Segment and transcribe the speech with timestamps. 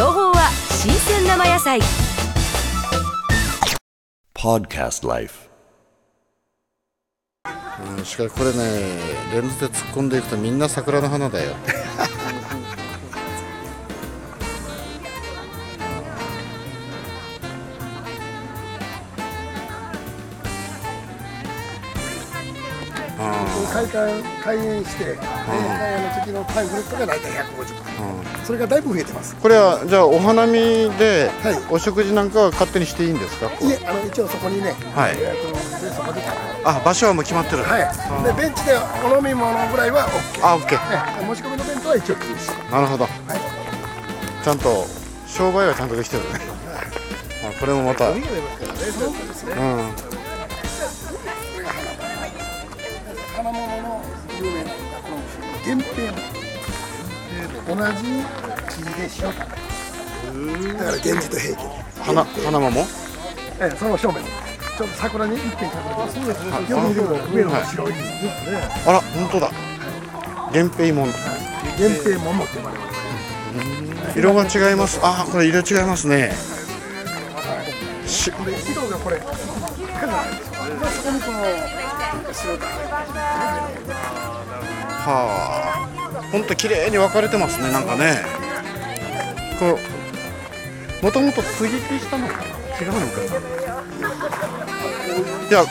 [0.00, 1.78] 情報は新鮮生野菜。
[4.34, 5.50] Podcast Life.
[8.04, 8.98] しかしこれね
[9.30, 11.54] レンズで突っ込んでいくとみんな桜の花だよ。
[23.72, 27.38] 開館開園して、開園の時のパンフレットが大体150
[27.98, 29.36] 本、それがだいぶ増えてます。
[29.36, 30.54] これはじゃあお花見
[30.98, 31.60] ではい。
[31.70, 35.16] お食事なんかは勝手にしていいんですか、いえあの一応そこにね、はい。
[35.18, 36.20] えーとでそこで
[36.64, 37.62] あ場所はもう決まってる。
[37.62, 37.82] はい。
[38.24, 38.72] でベンチで
[39.04, 42.70] お飲み物ぐらいは OK あオッケーね持ち込みの弁当は一応禁止。
[42.72, 43.06] なるほど、
[44.44, 44.86] ちゃんと
[45.26, 46.28] 商売はちゃんとできてるね。
[47.44, 48.10] あこれもまた。
[48.10, 48.20] うん
[55.62, 56.18] この源平も
[57.68, 58.02] 同じ
[58.68, 59.36] 木で塩だ
[60.78, 61.58] だから源氏と平家
[62.02, 62.80] 花花桃
[63.60, 64.24] ええその正面。
[64.24, 67.92] ちょっと桜に一点隠れてますよく見ると上の白い
[68.86, 69.50] あら本当だ。
[70.52, 71.06] 源平門。
[71.78, 72.92] 源平桃って呼ばれま
[74.12, 74.98] す色が違います。
[75.02, 76.32] あこれ色違いますね。
[78.06, 78.36] しで
[78.72, 79.16] 色がこれ。
[79.18, 81.38] 赤じゃないですかまあそこにこの
[82.32, 82.66] 白が
[85.00, 85.86] は
[86.18, 88.22] あ本当綺麗に分かれてますねなんかね。
[89.58, 89.78] こ
[91.02, 92.44] うもともと接ぎ木したのかな？
[92.80, 93.38] 違うのかな？
[95.48, 95.64] いや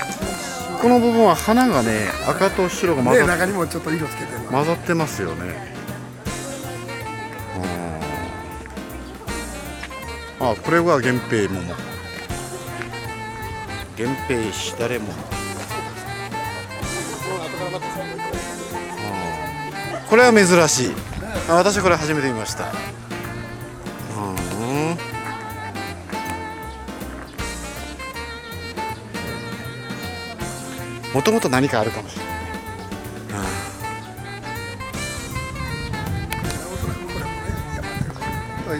[0.81, 5.69] この部分は花がね赤と白が混でざっ中にもちょっと色つけて混ざってますよね。
[10.41, 11.75] ああこれは源平桃。
[13.97, 15.11] 源平しだれ桃
[20.09, 20.91] これは珍しい。
[21.47, 22.65] あ私これ初めて見ました。
[22.65, 22.71] うん。
[31.13, 32.33] もともと何かあるかもしれない。
[38.67, 38.79] はい。